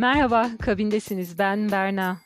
[0.00, 1.38] Merhaba, kabindesiniz.
[1.38, 2.16] Ben Berna.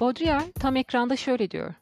[0.00, 1.74] Baudrillard tam ekranda şöyle diyor.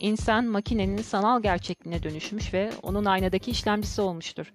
[0.00, 4.52] İnsan makinenin sanal gerçekliğine dönüşmüş ve onun aynadaki işlemcisi olmuştur.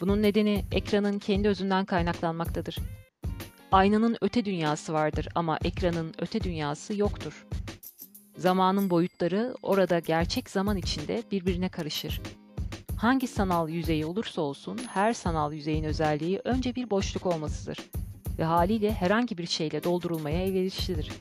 [0.00, 2.76] Bunun nedeni ekranın kendi özünden kaynaklanmaktadır.
[3.72, 7.46] Aynanın öte dünyası vardır ama ekranın öte dünyası yoktur.
[8.36, 12.20] Zamanın boyutları orada gerçek zaman içinde birbirine karışır.
[13.04, 17.78] Hangi sanal yüzeyi olursa olsun her sanal yüzeyin özelliği önce bir boşluk olmasıdır
[18.38, 21.12] ve haliyle herhangi bir şeyle doldurulmaya elverişlidir.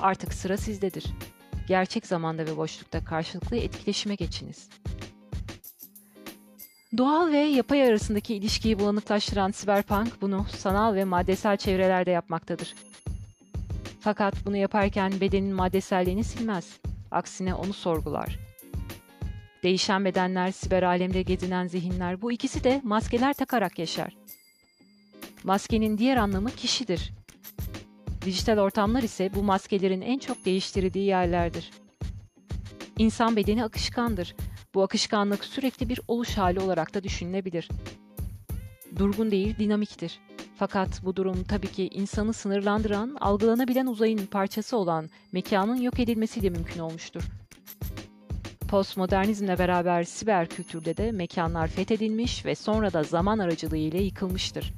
[0.00, 1.04] Artık sıra sizdedir.
[1.68, 4.68] Gerçek zamanda ve boşlukta karşılıklı etkileşime geçiniz.
[6.96, 12.74] Doğal ve yapay arasındaki ilişkiyi bulanıklaştıran siberpunk bunu sanal ve maddesel çevrelerde yapmaktadır.
[14.00, 16.80] Fakat bunu yaparken bedenin maddeselliğini silmez.
[17.10, 18.51] Aksine onu sorgular.
[19.62, 24.16] Değişen bedenler, siber alemde gezinen zihinler bu ikisi de maskeler takarak yaşar.
[25.44, 27.12] Maskenin diğer anlamı kişidir.
[28.24, 31.70] Dijital ortamlar ise bu maskelerin en çok değiştirildiği yerlerdir.
[32.98, 34.34] İnsan bedeni akışkandır.
[34.74, 37.68] Bu akışkanlık sürekli bir oluş hali olarak da düşünülebilir.
[38.98, 40.20] Durgun değil, dinamiktir.
[40.56, 46.80] Fakat bu durum tabii ki insanı sınırlandıran, algılanabilen uzayın parçası olan mekanın yok edilmesiyle mümkün
[46.80, 47.22] olmuştur.
[48.72, 54.72] Postmodernizmle beraber siber kültürde de mekanlar fethedilmiş ve sonra da zaman aracılığıyla yıkılmıştır.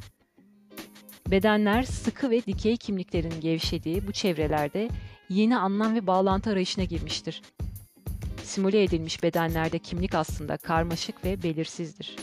[1.31, 4.89] Bedenler sıkı ve dikey kimliklerin gevşediği bu çevrelerde
[5.29, 7.43] yeni anlam ve bağlantı arayışına girmiştir.
[8.43, 12.17] Simüle edilmiş bedenlerde kimlik aslında karmaşık ve belirsizdir.